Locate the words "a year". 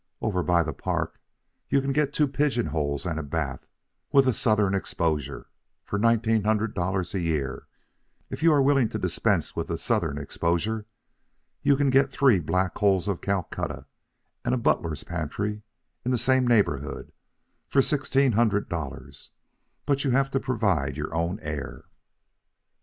7.13-7.67